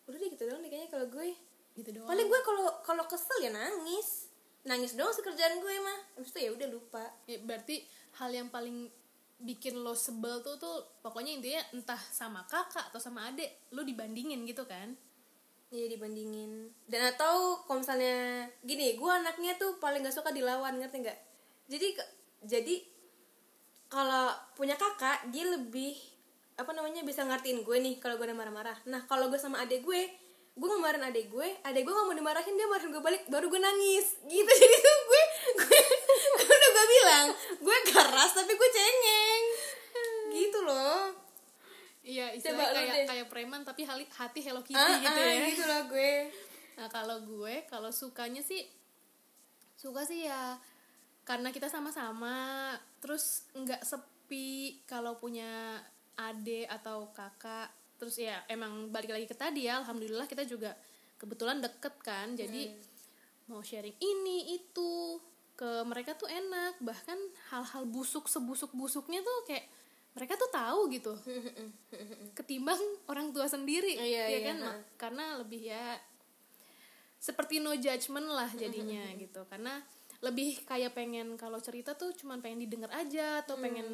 Udah 0.08 0.18
deh 0.24 0.30
gitu 0.32 0.48
doang 0.48 0.64
deh 0.64 0.72
kayaknya 0.72 0.88
kalau 0.88 1.12
gue. 1.12 1.36
Gitu 1.76 1.92
doang. 1.92 2.08
Paling 2.08 2.32
gue 2.32 2.40
kalau 2.48 2.80
kalau 2.80 3.04
kesel 3.12 3.44
ya 3.44 3.52
nangis 3.52 4.23
nangis 4.64 4.96
doang 4.96 5.12
sekerjaan 5.12 5.60
gue 5.60 5.76
mah. 5.84 6.00
Habis 6.20 6.32
itu 6.36 6.40
ya 6.48 6.52
udah 6.56 6.68
lupa. 6.72 7.04
Ya, 7.28 7.38
berarti 7.44 7.84
hal 8.20 8.32
yang 8.32 8.48
paling 8.52 8.88
bikin 9.44 9.76
lo 9.84 9.92
sebel 9.92 10.40
tuh 10.40 10.56
tuh 10.56 10.88
pokoknya 11.04 11.36
intinya 11.36 11.62
entah 11.76 12.00
sama 12.00 12.48
kakak 12.48 12.88
atau 12.94 13.02
sama 13.02 13.28
adik 13.28 13.50
lo 13.76 13.84
dibandingin 13.84 14.48
gitu 14.48 14.64
kan? 14.64 14.96
Iya 15.74 15.90
dibandingin. 15.98 16.70
Dan 16.86 17.12
atau 17.12 17.66
kalau 17.66 17.82
misalnya 17.82 18.48
gini 18.64 18.96
gue 18.96 19.12
anaknya 19.12 19.58
tuh 19.58 19.82
paling 19.82 20.06
gak 20.06 20.16
suka 20.16 20.30
dilawan 20.32 20.78
ngerti 20.80 21.02
nggak? 21.02 21.20
Jadi 21.68 21.88
ke- 21.98 22.12
jadi 22.46 22.76
kalau 23.90 24.32
punya 24.58 24.78
kakak 24.78 25.30
dia 25.34 25.46
lebih 25.50 25.98
apa 26.54 26.70
namanya 26.72 27.02
bisa 27.02 27.26
ngertiin 27.26 27.66
gue 27.66 27.78
nih 27.82 27.96
kalau 27.98 28.16
gue 28.22 28.26
udah 28.30 28.38
marah-marah. 28.38 28.78
Nah 28.86 29.04
kalau 29.10 29.28
gue 29.34 29.42
sama 29.42 29.66
adik 29.66 29.82
gue 29.82 30.02
gue 30.54 30.70
ngemarin 30.70 31.02
adik 31.10 31.34
gue 31.34 31.50
adik 31.66 31.82
gue 31.82 31.94
gak 31.94 32.06
mau 32.06 32.14
dimarahin 32.14 32.54
dia 32.54 32.70
marahin 32.70 32.94
gue 32.94 33.02
balik 33.02 33.24
baru 33.26 33.50
gue 33.50 33.62
nangis. 33.62 34.22
Gitu 34.26 34.52
jadi 34.62 34.78
tuh 34.78 34.98
gue 35.10 35.24
gue, 35.66 35.80
gue 36.38 36.46
udah 36.46 36.70
gue 36.70 36.86
bilang 36.88 37.28
gue 37.58 37.78
keras 37.90 38.32
tapi 38.38 38.54
gue 38.54 38.70
cengeng. 38.70 39.44
Gitu 40.34 40.60
loh. 40.62 41.14
Iya 42.04 42.36
lo 42.36 42.64
kayak 42.76 43.08
kayak 43.08 43.28
preman 43.32 43.64
tapi 43.64 43.88
hati 43.88 44.40
Hello 44.44 44.60
Kitty 44.60 44.76
Ah, 44.76 45.00
gitu 45.00 45.20
ah, 45.24 45.32
ya. 45.32 45.46
gitu 45.50 45.64
loh 45.66 45.82
gue. 45.90 46.14
Nah 46.78 46.88
kalau 46.92 47.18
gue 47.24 47.66
kalau 47.66 47.90
sukanya 47.90 48.44
sih 48.44 48.62
suka 49.80 50.06
sih 50.06 50.30
ya 50.30 50.60
karena 51.24 51.50
kita 51.56 51.72
sama-sama 51.72 52.72
terus 53.00 53.48
nggak 53.56 53.84
sepi 53.84 54.84
kalau 54.84 55.16
punya 55.18 55.80
ade 56.20 56.68
atau 56.68 57.10
kakak 57.16 57.72
terus 58.04 58.20
ya 58.20 58.44
emang 58.52 58.92
balik 58.92 59.16
lagi 59.16 59.24
ke 59.24 59.32
tadi 59.32 59.72
ya 59.72 59.80
alhamdulillah 59.80 60.28
kita 60.28 60.44
juga 60.44 60.76
kebetulan 61.16 61.64
deket 61.64 61.96
kan. 62.04 62.36
Jadi 62.36 62.68
mau 63.48 63.64
sharing 63.64 63.96
ini 63.96 64.60
itu 64.60 65.16
ke 65.56 65.88
mereka 65.88 66.20
tuh 66.20 66.28
enak. 66.28 66.84
Bahkan 66.84 67.20
hal-hal 67.56 67.88
busuk 67.88 68.28
sebusuk 68.28 68.76
busuknya 68.76 69.24
tuh 69.24 69.38
kayak 69.48 69.64
mereka 70.20 70.36
tuh 70.36 70.52
tahu 70.52 70.92
gitu. 70.92 71.16
Ketimbang 72.38 72.84
orang 73.08 73.32
tua 73.32 73.48
sendiri 73.48 73.96
Iya, 73.96 74.28
ya 74.28 74.28
iya, 74.28 74.40
kan? 74.52 74.58
ha. 74.68 74.72
karena 75.00 75.40
lebih 75.40 75.64
ya 75.64 75.96
seperti 77.24 77.64
no 77.64 77.72
judgment 77.80 78.28
lah 78.28 78.52
jadinya 78.52 79.08
gitu. 79.24 79.48
Karena 79.48 79.80
lebih 80.20 80.60
kayak 80.68 80.92
pengen 80.92 81.40
kalau 81.40 81.64
cerita 81.64 81.96
tuh 81.96 82.12
cuman 82.12 82.44
pengen 82.44 82.68
didengar 82.68 82.92
aja 82.92 83.44
atau 83.48 83.56
pengen 83.60 83.88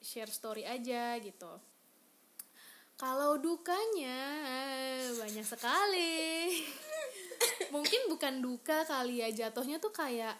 share 0.00 0.30
story 0.30 0.62
aja 0.68 1.16
gitu 1.18 1.48
kalau 2.98 3.38
dukanya 3.38 4.18
banyak 5.14 5.46
sekali. 5.46 6.50
Mungkin 7.70 8.10
bukan 8.10 8.42
duka 8.42 8.82
kali 8.84 9.22
ya 9.22 9.30
jatuhnya 9.30 9.78
tuh 9.78 9.94
kayak 9.94 10.34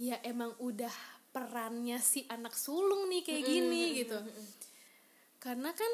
ya 0.00 0.16
emang 0.24 0.56
udah 0.62 0.92
perannya 1.28 2.00
si 2.00 2.24
anak 2.32 2.56
sulung 2.56 3.10
nih 3.12 3.20
kayak 3.20 3.44
gini 3.44 3.82
gitu. 4.00 4.16
karena 5.38 5.70
kan 5.70 5.92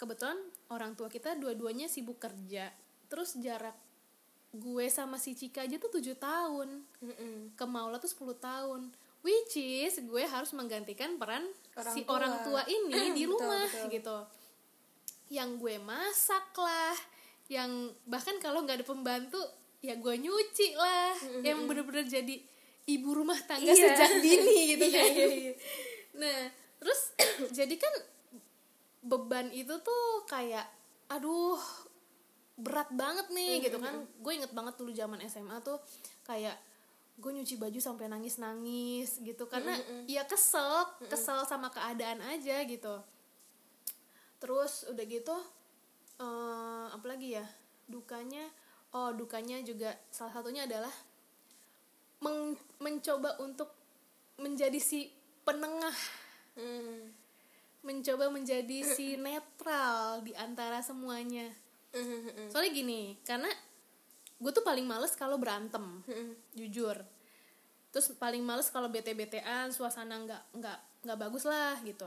kebetulan 0.00 0.38
orang 0.72 0.96
tua 0.98 1.06
kita 1.06 1.36
dua-duanya 1.38 1.86
sibuk 1.86 2.18
kerja 2.18 2.72
terus 3.06 3.38
jarak 3.38 3.76
gue 4.50 4.86
sama 4.90 5.14
si 5.14 5.38
Cika 5.38 5.62
aja 5.62 5.78
tuh 5.78 6.00
tujuh 6.00 6.18
tahun. 6.18 6.82
Ke 7.54 7.64
Maula 7.70 8.02
tuh 8.02 8.10
10 8.10 8.34
tahun. 8.42 8.90
Which 9.22 9.54
is 9.54 10.02
gue 10.02 10.24
harus 10.26 10.50
menggantikan 10.56 11.20
peran 11.20 11.46
Orang 11.78 11.94
si 11.94 12.02
tua. 12.02 12.18
orang 12.18 12.34
tua 12.42 12.62
ini 12.66 13.14
di 13.14 13.22
Betul, 13.30 13.36
rumah 13.38 13.68
betul. 13.68 13.86
gitu 13.94 14.16
yang 15.30 15.56
gue 15.56 15.78
masak 15.78 16.50
lah 16.58 16.98
yang 17.46 17.70
bahkan 18.04 18.38
kalau 18.38 18.62
nggak 18.62 18.82
ada 18.82 18.86
pembantu 18.86 19.38
ya 19.80 19.96
gue 19.96 20.14
nyuci 20.18 20.76
lah. 20.76 21.14
Yang 21.40 21.58
bener-bener 21.66 22.04
jadi 22.04 22.34
ibu 22.86 23.10
rumah 23.10 23.38
tangga 23.42 23.70
Iya. 23.70 23.94
sejak 23.94 24.10
dini 24.20 24.74
gitu 24.74 24.84
Iya, 24.86 24.98
kan. 24.98 25.10
iya, 25.10 25.26
iya. 25.30 25.52
nah 26.12 26.38
terus 26.78 27.00
jadi 27.58 27.74
kan 27.74 27.94
beban 29.00 29.48
itu 29.50 29.72
tuh 29.80 30.04
kayak 30.26 30.66
aduh 31.08 31.56
berat 32.60 32.92
banget 32.92 33.30
nih 33.32 33.64
gitu 33.64 33.80
kan. 33.80 34.04
Gue 34.20 34.36
inget 34.36 34.52
banget 34.52 34.76
dulu 34.76 34.92
zaman 34.92 35.18
SMA 35.24 35.58
tuh 35.64 35.80
kayak 36.22 36.54
gue 37.16 37.30
nyuci 37.32 37.56
baju 37.56 37.78
sampai 37.80 38.06
nangis 38.06 38.36
nangis 38.36 39.16
gitu. 39.18 39.48
Karena 39.48 39.72
ya 40.04 40.22
kesel 40.22 40.86
kesel 41.08 41.40
sama 41.46 41.72
keadaan 41.72 42.20
aja 42.20 42.60
gitu 42.62 42.94
terus 44.40 44.88
udah 44.88 45.04
gitu 45.04 45.36
eh 46.18 46.86
apa 46.88 47.06
lagi 47.06 47.32
ya 47.32 47.44
dukanya 47.86 48.44
oh 48.90 49.12
dukanya 49.12 49.60
juga 49.60 49.92
salah 50.08 50.32
satunya 50.32 50.64
adalah 50.64 50.92
meng- 52.20 52.58
mencoba 52.78 53.36
untuk 53.38 53.70
menjadi 54.36 54.76
si 54.76 55.08
penengah 55.42 55.94
Hmm. 56.50 57.14
mencoba 57.80 58.28
menjadi 58.28 58.82
si 58.82 59.14
netral 59.16 60.20
di 60.20 60.34
antara 60.34 60.82
semuanya 60.82 61.46
soalnya 62.50 62.70
gini 62.70 63.00
karena 63.22 63.48
gue 64.36 64.50
tuh 64.50 64.60
paling 64.60 64.84
males 64.84 65.14
kalau 65.14 65.36
berantem 65.36 66.02
Hmm. 66.04 66.32
jujur 66.52 66.98
terus 67.90 68.12
paling 68.14 68.40
males 68.40 68.68
kalau 68.68 68.86
bete 68.86 69.12
betean 69.12 69.68
suasana 69.68 70.18
nggak 70.18 70.42
nggak 70.54 70.78
nggak 71.02 71.18
bagus 71.18 71.44
lah 71.44 71.78
gitu 71.80 72.06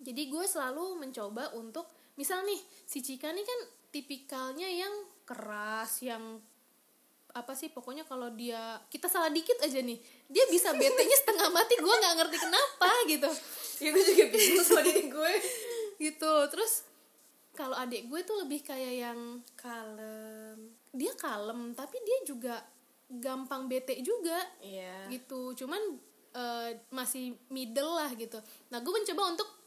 jadi 0.00 0.22
gue 0.30 0.44
selalu 0.46 0.98
mencoba 1.00 1.54
untuk 1.54 1.86
misal 2.14 2.42
nih 2.46 2.60
si 2.86 3.02
Cika 3.02 3.30
nih 3.34 3.46
kan 3.46 3.60
tipikalnya 3.90 4.66
yang 4.66 4.94
keras 5.26 6.02
yang 6.02 6.42
apa 7.34 7.50
sih 7.58 7.66
pokoknya 7.74 8.06
kalau 8.06 8.30
dia 8.30 8.78
kita 8.86 9.10
salah 9.10 9.26
dikit 9.26 9.58
aja 9.58 9.82
nih 9.82 9.98
dia 10.30 10.46
bisa 10.46 10.70
betenya 10.70 11.18
setengah 11.18 11.50
mati 11.50 11.74
gue 11.74 11.94
nggak 11.98 12.14
ngerti 12.22 12.38
kenapa 12.38 12.90
gitu. 13.10 13.30
Ya 13.82 13.90
gue 13.90 14.04
juga 14.06 14.24
bingung 14.30 14.62
sama 14.62 14.82
diri 14.86 15.10
gue. 15.10 15.32
Gitu 15.98 16.34
terus 16.54 16.86
kalau 17.58 17.74
adik 17.74 18.06
gue 18.06 18.20
tuh 18.22 18.38
lebih 18.46 18.62
kayak 18.62 18.94
yang 19.10 19.20
kalem. 19.58 20.78
Dia 20.94 21.10
kalem 21.18 21.74
tapi 21.74 21.98
dia 22.06 22.18
juga 22.22 22.62
gampang 23.10 23.66
bete 23.66 23.98
juga 23.98 24.38
iya. 24.62 25.10
gitu. 25.10 25.58
Cuman 25.58 25.82
eh, 26.38 26.86
masih 26.94 27.34
middle 27.50 27.98
lah 27.98 28.14
gitu. 28.14 28.38
Nah 28.70 28.78
gue 28.78 28.92
mencoba 28.94 29.34
untuk 29.34 29.63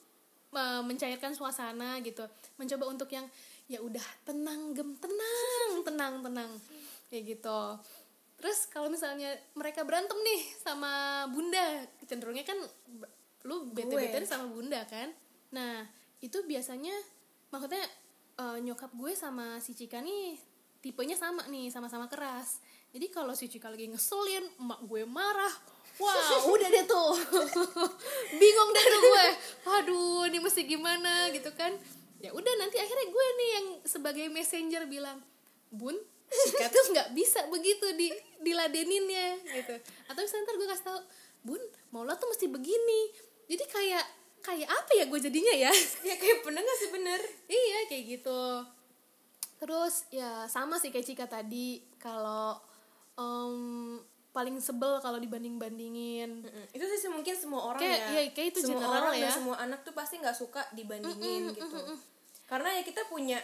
eh, 0.57 0.81
mencairkan 0.81 1.37
suasana 1.37 2.01
gitu. 2.01 2.25
Mencoba 2.57 2.89
untuk 2.89 3.09
yang 3.13 3.29
ya 3.69 3.77
udah 3.83 4.03
tenang 4.25 4.73
gem 4.73 4.97
tenang 4.97 5.71
tenang 5.85 6.13
tenang. 6.25 6.51
Kayak 7.13 7.37
gitu. 7.37 7.61
Terus 8.37 8.69
kalau 8.69 8.89
misalnya 8.89 9.33
mereka 9.57 9.85
berantem 9.85 10.17
nih 10.17 10.41
sama 10.61 11.25
bunda 11.29 11.85
cenderungnya 12.05 12.45
kan 12.45 12.57
lu 13.45 13.69
bete 13.73 13.93
bete 13.93 14.25
sama 14.25 14.49
bunda 14.49 14.81
kan? 14.85 15.13
Nah 15.53 15.85
itu 16.21 16.41
biasanya 16.45 16.93
maksudnya 17.53 17.85
eh, 18.41 18.57
nyokap 18.61 18.93
gue 18.93 19.13
sama 19.13 19.61
si 19.61 19.77
Cika 19.77 20.01
nih 20.01 20.37
tipenya 20.81 21.17
sama 21.17 21.45
nih 21.49 21.73
sama-sama 21.73 22.05
keras. 22.09 22.61
Jadi 22.93 23.09
kalau 23.09 23.33
si 23.33 23.49
Cika 23.49 23.69
lagi 23.69 23.89
ngeselin 23.89 24.45
emak 24.61 24.79
gue 24.85 25.03
marah 25.05 25.76
wah 25.97 26.41
udah 26.53 26.67
deh 26.69 26.85
tuh. 26.85 27.11
Bingung 28.41 28.69
deh 28.75 28.85
tuh 28.85 29.01
gue. 29.01 29.25
Aduh 29.81 30.27
ini 30.29 30.37
mesti 30.39 30.67
gimana 30.67 31.31
gitu 31.33 31.49
kan. 31.55 31.73
Ya 32.17 32.33
udah 32.33 32.53
nanti 32.57 32.81
akhirnya 32.81 33.07
gue 33.09 33.27
nih 33.37 33.49
yang 33.53 33.67
sebagai 33.85 34.25
messenger 34.33 34.89
bilang 34.89 35.21
bun 35.69 35.93
Cika 36.27 36.67
tuh 36.75 36.91
nggak 36.91 37.15
bisa 37.15 37.47
begitu 37.47 37.87
di 37.95 38.11
diladeninnya 38.43 39.39
gitu. 39.47 39.75
Atau 40.11 40.21
misalnya 40.23 40.43
ntar 40.47 40.55
gue 40.59 40.67
kasih 40.67 40.85
tau 40.85 40.99
bun 41.43 41.61
Maula 41.95 42.19
tuh 42.19 42.27
mesti 42.27 42.51
begini. 42.51 43.01
Jadi 43.47 43.63
kayak 43.63 44.05
kayak 44.43 44.69
apa 44.69 44.91
ya 44.95 45.05
gue 45.07 45.19
jadinya 45.19 45.53
ya? 45.55 45.71
Ya 46.03 46.15
kayak 46.19 46.43
penengah 46.43 46.75
sih 46.79 46.89
bener? 46.91 47.19
Iya 47.47 47.79
kayak 47.87 48.03
gitu. 48.19 48.41
Terus 49.57 50.05
ya 50.13 50.45
sama 50.51 50.77
sih 50.77 50.91
kayak 50.91 51.07
Cika 51.07 51.25
tadi. 51.25 51.81
Kalau 51.97 52.59
em, 53.17 53.97
paling 54.35 54.61
sebel 54.61 55.01
kalau 55.01 55.17
dibanding 55.17 55.57
bandingin 55.57 56.45
Mm-mm. 56.45 56.65
itu 56.75 56.83
sih 56.85 57.09
mungkin 57.09 57.33
semua 57.33 57.73
orang 57.73 57.81
Kayak- 57.81 58.01
ya. 58.01 58.07
iya, 58.13 58.21
kayak 58.31 58.47
itu 58.53 58.59
semua 58.61 58.81
general 58.85 58.93
orang 59.01 59.13
dan 59.17 59.23
ya. 59.25 59.31
semua 59.33 59.55
anak 59.57 59.79
tuh 59.81 59.93
pasti 59.97 60.15
nggak 60.21 60.37
suka 60.37 60.61
dibandingin 60.71 61.49
gitu. 61.51 61.79
karena 62.45 62.69
ya 62.77 62.81
kita 62.85 63.01
punya 63.09 63.39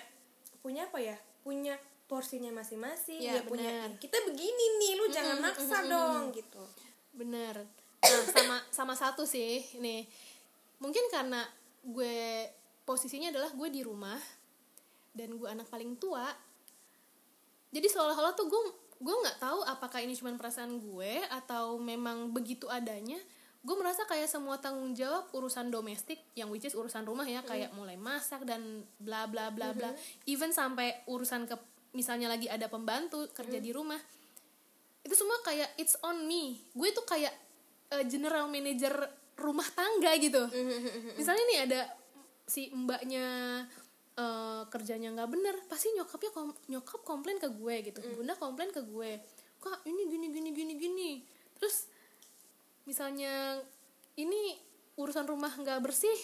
punya 0.62 0.88
apa 0.88 0.96
ya? 1.02 1.18
Punya 1.44 1.76
porsinya 2.08 2.54
masing-masing 2.56 3.20
Iya, 3.20 3.42
ya 3.42 3.42
punya 3.44 3.68
benar. 3.68 4.00
kita 4.00 4.18
begini 4.24 4.66
nih 4.80 4.92
lu 4.96 5.06
jangan 5.10 5.38
maksa 5.44 5.78
dong 5.84 6.32
gitu. 6.32 6.64
Bener 7.12 7.56
nah 8.04 8.24
sama 8.36 8.58
sama 8.68 8.94
satu 8.94 9.24
sih 9.24 9.64
nih. 9.80 10.04
Mungkin 10.80 11.08
karena 11.08 11.44
gue 11.84 12.48
posisinya 12.84 13.32
adalah 13.32 13.52
gue 13.52 13.70
di 13.72 13.80
rumah 13.84 14.20
dan 15.16 15.36
gue 15.36 15.48
anak 15.48 15.68
paling 15.68 15.96
tua 15.96 16.28
jadi 17.72 17.88
seolah-olah 17.90 18.34
tuh 18.36 18.48
gue 18.48 18.62
gue 19.00 19.16
nggak 19.16 19.40
tahu 19.42 19.60
apakah 19.66 20.00
ini 20.02 20.14
cuma 20.14 20.34
perasaan 20.36 20.82
gue 20.82 21.14
atau 21.32 21.78
memang 21.80 22.30
begitu 22.34 22.70
adanya. 22.70 23.18
Gue 23.64 23.80
merasa 23.80 24.04
kayak 24.04 24.28
semua 24.28 24.60
tanggung 24.60 24.92
jawab 24.92 25.32
urusan 25.32 25.72
domestik 25.72 26.20
yang 26.36 26.52
which 26.52 26.68
is 26.68 26.76
urusan 26.76 27.08
rumah 27.08 27.24
ya 27.24 27.40
kayak 27.48 27.72
mulai 27.72 27.96
masak 27.96 28.44
dan 28.44 28.84
bla 29.00 29.24
bla 29.26 29.48
bla 29.56 29.72
bla. 29.72 29.96
Even 30.28 30.52
sampai 30.52 31.08
urusan 31.08 31.48
ke 31.48 31.56
misalnya 31.96 32.28
lagi 32.28 32.52
ada 32.52 32.68
pembantu 32.68 33.30
kerja 33.32 33.62
di 33.62 33.70
rumah 33.70 34.02
itu 35.04 35.16
semua 35.16 35.40
kayak 35.44 35.70
it's 35.80 35.96
on 36.04 36.28
me. 36.28 36.60
Gue 36.72 36.92
tuh 36.96 37.04
kayak 37.08 37.32
eh, 37.92 38.04
general 38.08 38.48
manager 38.48 38.96
rumah 39.40 39.68
tangga 39.76 40.16
gitu. 40.20 40.44
Misalnya 41.20 41.44
nih 41.48 41.60
ada 41.68 41.82
si 42.44 42.72
mbaknya 42.76 43.26
eh, 44.14 44.64
kerjanya 44.70 45.10
nggak 45.14 45.30
bener 45.30 45.56
pasti 45.66 45.90
nyokapnya 45.98 46.32
kom- 46.32 46.62
nyokap 46.70 47.02
komplain 47.02 47.38
ke 47.42 47.50
gue 47.50 47.76
gitu. 47.92 48.00
Bunda 48.14 48.34
komplain 48.38 48.70
ke 48.70 48.82
gue 48.86 49.22
kak 49.64 49.80
ini 49.88 50.12
gini 50.12 50.28
gini 50.30 50.50
gini 50.52 50.74
gini. 50.76 51.12
Terus 51.58 51.88
misalnya 52.84 53.64
ini 54.20 54.60
urusan 55.00 55.26
rumah 55.26 55.56
nggak 55.56 55.80
bersih 55.82 56.18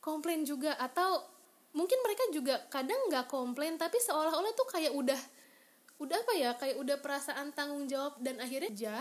komplain 0.00 0.46
juga. 0.46 0.78
Atau 0.78 1.26
mungkin 1.74 1.98
mereka 2.02 2.24
juga 2.34 2.54
kadang 2.66 2.98
nggak 3.10 3.30
komplain 3.30 3.78
tapi 3.78 3.98
seolah-olah 4.02 4.52
tuh 4.58 4.66
kayak 4.66 4.90
udah 4.94 5.20
udah 6.00 6.16
apa 6.16 6.32
ya 6.34 6.50
kayak 6.56 6.80
udah 6.80 6.96
perasaan 6.98 7.52
tanggung 7.52 7.84
jawab 7.86 8.16
dan 8.18 8.40
akhirnya 8.40 8.72
ja. 8.72 9.00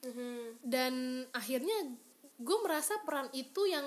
Mhm. 0.00 0.64
dan 0.64 0.94
akhirnya 1.36 1.92
gue 2.40 2.58
merasa 2.64 2.96
peran 3.04 3.28
itu 3.36 3.68
yang 3.68 3.84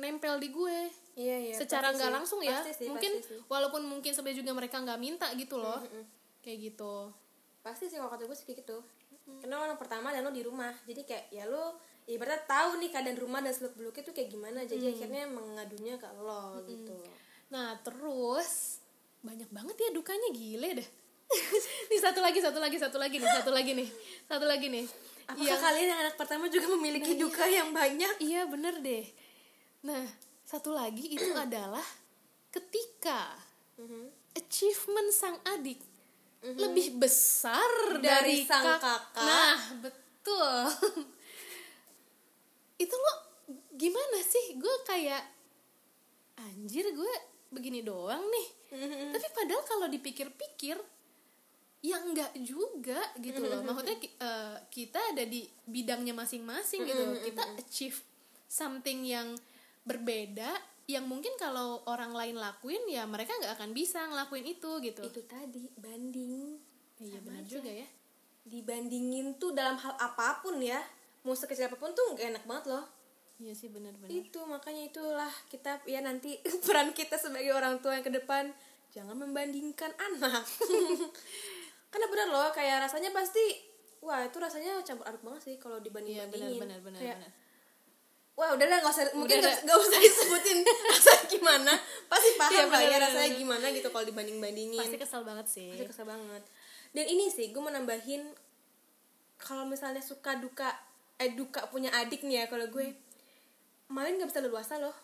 nempel 0.00 0.40
di 0.40 0.48
gue 0.48 0.78
iya 1.14 1.36
iya 1.38 1.54
secara 1.54 1.94
nggak 1.94 2.10
langsung 2.10 2.42
ya 2.42 2.58
Pasti 2.58 2.84
sih, 2.84 2.88
mungkin 2.90 3.12
pasti 3.22 3.38
sih. 3.38 3.40
walaupun 3.46 3.82
mungkin 3.86 4.10
sebenarnya 4.10 4.38
juga 4.42 4.52
mereka 4.54 4.76
nggak 4.82 5.00
minta 5.00 5.26
gitu 5.38 5.56
loh. 5.62 5.78
Kayak 6.42 6.58
gitu. 6.74 6.94
Pasti 7.62 7.88
sih 7.88 7.96
kalau 7.96 8.10
kata 8.10 8.26
gue 8.26 8.36
sih 8.36 8.46
kayak 8.46 8.66
gitu. 8.66 8.78
Karena 9.40 9.56
orang 9.62 9.78
pertama 9.80 10.12
dan 10.12 10.26
lo 10.26 10.34
di 10.34 10.44
rumah. 10.44 10.74
Jadi 10.84 11.06
kayak 11.06 11.32
ya 11.32 11.48
lo 11.48 11.80
ibaratnya 12.04 12.44
tahu 12.44 12.76
nih 12.82 12.90
keadaan 12.92 13.16
rumah 13.16 13.40
dan 13.40 13.56
seluk 13.56 13.72
beluknya 13.78 14.02
tuh 14.04 14.12
kayak 14.12 14.28
gimana. 14.28 14.66
Jadi 14.68 14.92
akhirnya 14.92 15.24
mengadunya 15.30 15.94
ke 15.96 16.08
lo 16.20 16.60
gitu. 16.68 16.98
Nah 17.48 17.78
terus 17.80 18.82
banyak 19.24 19.48
banget 19.48 19.76
ya 19.80 19.90
dukanya 19.94 20.28
gile 20.34 20.82
deh. 20.82 20.88
Nih 21.88 22.00
satu 22.04 22.20
lagi 22.20 22.38
satu 22.44 22.60
lagi 22.60 22.76
satu 22.76 23.00
lagi 23.00 23.16
nih 23.16 23.30
satu 23.32 23.50
lagi 23.50 23.72
nih 23.72 23.88
satu 24.28 24.44
lagi 24.44 24.66
nih. 24.68 24.84
Apakah 25.24 25.56
kalian 25.56 25.88
yang 25.88 26.00
anak 26.04 26.16
pertama 26.20 26.52
juga 26.52 26.68
memiliki 26.76 27.16
duka 27.16 27.48
yang 27.48 27.72
banyak? 27.72 28.20
Iya 28.20 28.44
bener 28.44 28.76
deh. 28.84 29.08
Nah 29.88 30.04
satu 30.44 30.70
lagi 30.70 31.08
itu 31.16 31.32
adalah 31.32 31.84
ketika 32.48 33.34
Mhm. 33.74 34.06
achievement 34.34 35.10
sang 35.10 35.34
adik 35.44 35.82
lebih 36.44 36.94
besar 36.94 37.66
Dari 37.98 38.04
dari, 38.04 38.36
sang 38.44 38.62
kak- 38.62 38.78
kakak. 38.78 39.24
Nah, 39.24 39.58
betul. 39.80 40.56
itu 42.78 42.94
lo 42.94 43.12
gimana 43.72 44.18
sih? 44.20 44.54
Gue 44.54 44.76
kayak 44.84 45.24
anjir 46.36 46.84
gue 46.92 47.14
begini 47.48 47.80
doang 47.80 48.20
nih. 48.20 48.48
Tapi 49.10 49.26
padahal 49.30 49.62
kalau 49.64 49.86
dipikir-pikir 49.86 50.76
ya 51.80 51.96
enggak 52.00 52.30
juga 52.38 52.98
gitu 53.18 53.40
loh. 53.40 53.62
Maksudnya 53.62 53.96
ki- 53.96 54.16
eh, 54.16 54.56
kita 54.68 55.00
ada 55.14 55.24
di 55.24 55.46
bidangnya 55.64 56.12
masing-masing 56.12 56.82
gitu. 56.82 57.02
Kita 57.22 57.42
achieve 57.56 57.98
something 58.44 59.02
yang 59.02 59.32
berbeda 59.84 60.50
yang 60.84 61.04
mungkin 61.04 61.32
kalau 61.34 61.80
orang 61.86 62.12
lain 62.12 62.36
lakuin 62.36 62.84
ya 62.86 63.04
mereka 63.04 63.32
nggak 63.34 63.56
akan 63.56 63.72
bisa 63.72 64.04
ngelakuin 64.04 64.44
itu 64.46 64.70
gitu. 64.80 65.00
itu 65.02 65.20
tadi 65.24 65.68
banding 65.74 66.60
Iya 66.96 67.18
benar 67.20 67.40
aja. 67.40 67.50
juga 67.50 67.70
ya. 67.70 67.88
dibandingin 68.44 69.34
tuh 69.34 69.50
dalam 69.50 69.74
hal 69.74 69.96
apa 69.96 70.38
pun 70.38 70.60
ya 70.60 70.76
mau 71.20 71.32
sekecil 71.32 71.66
apa 71.66 71.74
pun 71.74 71.90
tuh 71.90 72.12
gak 72.12 72.28
enak 72.30 72.44
banget 72.44 72.66
loh 72.70 72.84
Iya 73.34 73.50
sih 73.50 73.66
benar-benar. 73.66 74.06
itu 74.06 74.38
makanya 74.44 74.84
itulah 74.86 75.32
kita 75.48 75.80
ya 75.84 75.98
nanti 75.98 76.36
peran 76.64 76.92
kita 76.92 77.16
sebagai 77.16 77.50
orang 77.50 77.80
tua 77.80 77.96
yang 77.96 78.04
ke 78.04 78.12
depan 78.12 78.52
jangan 78.90 79.16
membandingkan 79.16 79.90
anak 79.96 80.44
karena 81.90 82.06
benar 82.06 82.28
loh 82.28 82.48
kayak 82.50 82.84
rasanya 82.84 83.10
pasti 83.10 83.42
wah 83.98 84.20
itu 84.20 84.36
rasanya 84.36 84.78
campur 84.82 85.02
aduk 85.04 85.24
banget 85.24 85.42
sih 85.42 85.56
kalau 85.56 85.80
dibanding 85.80 86.14
Iya 86.14 86.28
bandingin 86.28 86.60
benar-benar 86.60 86.80
benar. 86.84 87.00
kayak 87.00 87.16
benar. 87.18 87.32
Wah 88.34 88.50
udah 88.50 88.66
lah 88.66 88.78
nggak 88.82 88.90
usah 88.90 89.04
mungkin 89.14 89.38
nggak 89.38 89.62
nggak 89.62 89.78
usah 89.78 89.98
disebutin 90.02 90.58
rasanya 90.90 91.24
gimana. 91.30 91.72
Pasti 92.10 92.30
paham 92.34 92.50
Iya, 92.50 92.62
lah 92.66 92.82
ya 92.82 92.96
rasanya 92.98 93.30
gimana 93.38 93.66
gitu 93.70 93.88
kalau 93.94 94.04
dibanding 94.04 94.42
bandingin 94.42 94.80
Pasti 94.82 94.98
kesel 94.98 95.22
banget 95.22 95.46
sih. 95.46 95.70
Pasti 95.70 95.86
kesel 95.86 96.06
banget. 96.06 96.42
Dan 96.90 97.04
ini 97.06 97.30
sih 97.30 97.54
gue 97.54 97.62
mau 97.62 97.70
nambahin 97.70 98.26
kalau 99.38 99.66
misalnya 99.66 100.02
suka 100.02 100.34
duka 100.38 100.70
eh 101.18 101.30
duka 101.34 101.70
punya 101.70 101.94
adik 101.94 102.26
nih 102.26 102.42
ya 102.42 102.44
kalau 102.50 102.66
gue 102.66 102.90
main 103.86 104.14
gak 104.18 104.30
bisa 104.30 104.42
leluasa 104.42 104.82
loh. 104.82 104.94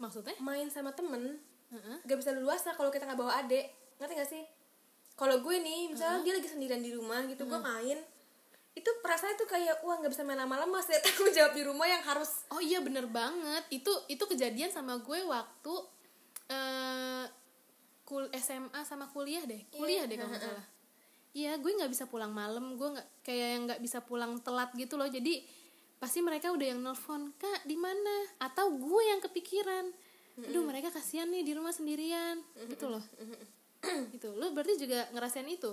Maksudnya? 0.00 0.32
main 0.40 0.64
sama 0.72 0.96
temen 0.96 1.36
Heeh. 1.68 1.96
gak 2.08 2.16
bisa 2.16 2.32
leluasa 2.32 2.72
kalau 2.72 2.88
kita 2.88 3.04
nggak 3.04 3.20
bawa 3.20 3.44
adik. 3.44 3.68
Ngerti 4.00 4.14
gak 4.16 4.30
sih? 4.32 4.42
Kalau 5.12 5.44
gue 5.44 5.56
nih 5.60 5.92
misalnya 5.92 6.24
dia 6.24 6.32
lagi 6.40 6.48
sendirian 6.48 6.80
di 6.80 6.96
rumah 6.96 7.20
gitu 7.28 7.44
gue 7.44 7.60
main 7.60 8.00
itu 8.70 8.90
perasaan 9.02 9.34
tuh 9.34 9.50
kayak 9.50 9.82
wah 9.82 9.98
nggak 9.98 10.12
bisa 10.14 10.22
main 10.22 10.38
lama-lama 10.38 10.78
saya 10.78 11.02
tanggung 11.04 11.30
jawab 11.34 11.52
di 11.52 11.62
rumah 11.66 11.86
yang 11.90 12.02
harus 12.06 12.46
Oh 12.54 12.62
iya 12.62 12.78
bener 12.78 13.10
banget. 13.10 13.66
Itu 13.70 13.90
itu 14.06 14.22
kejadian 14.22 14.70
sama 14.70 14.98
gue 15.02 15.20
waktu 15.26 15.74
eh 16.50 17.24
kul 18.06 18.26
SMA 18.38 18.80
sama 18.86 19.10
kuliah 19.10 19.42
deh. 19.46 19.62
Kuliah 19.70 20.06
deh 20.06 20.18
kalau 20.18 20.30
nggak 20.30 20.42
salah. 20.42 20.66
Iya, 21.30 21.62
gue 21.62 21.70
nggak 21.70 21.94
bisa 21.94 22.10
pulang 22.10 22.34
malam. 22.34 22.74
Gue 22.74 22.90
nggak 22.90 23.22
kayak 23.22 23.48
yang 23.54 23.62
nggak 23.70 23.80
bisa 23.82 24.02
pulang 24.02 24.42
telat 24.42 24.74
gitu 24.74 24.98
loh. 24.98 25.06
Jadi 25.06 25.46
pasti 26.02 26.18
mereka 26.18 26.50
udah 26.50 26.66
yang 26.74 26.82
nelfon 26.82 27.30
kak 27.38 27.62
di 27.70 27.78
mana? 27.78 28.26
Atau 28.42 28.74
gue 28.74 29.02
yang 29.06 29.22
kepikiran. 29.22 29.94
Aduh 30.40 30.66
mereka 30.66 30.90
kasihan 30.90 31.30
nih 31.30 31.46
di 31.46 31.52
rumah 31.54 31.70
sendirian. 31.70 32.42
Gitu 32.66 32.90
loh. 32.90 33.02
gitu. 34.14 34.34
Lo 34.34 34.50
berarti 34.50 34.74
juga 34.74 35.06
ngerasain 35.14 35.46
itu? 35.46 35.70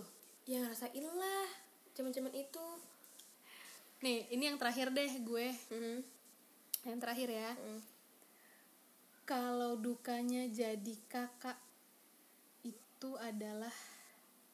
ya 0.48 0.63
ngerasain 0.63 1.04
lah 1.04 1.48
zaman-zaman 1.98 2.32
itu 2.38 2.66
Nih, 3.98 4.30
ini 4.30 4.46
yang 4.46 4.62
terakhir 4.62 4.94
deh 4.94 5.10
gue. 5.10 5.48
Mhm. 5.74 5.98
Yang 6.86 7.00
terakhir 7.01 7.30
ya. 7.34 7.51
Mm. 7.58 7.82
Kalau 9.27 9.74
dukanya 9.75 10.46
jadi 10.48 10.96
kakak 11.10 11.58
itu 12.63 13.12
adalah 13.20 13.74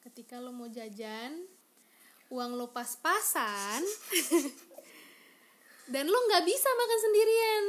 ketika 0.02 0.40
lo 0.40 0.50
mau 0.50 0.66
jajan, 0.66 1.46
uang 2.32 2.58
lo 2.58 2.72
pas-pasan, 2.74 3.84
dan 5.92 6.04
lo 6.10 6.18
nggak 6.26 6.42
bisa 6.42 6.68
makan 6.74 7.00
sendirian. 7.06 7.64